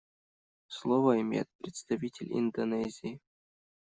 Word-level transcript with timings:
Слово 0.67 1.21
имеет 1.21 1.47
представитель 1.59 2.33
Индонезии. 2.33 3.19